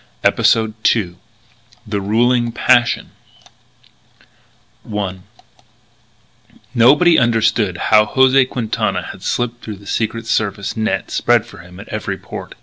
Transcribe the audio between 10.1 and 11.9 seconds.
Service net spread for him at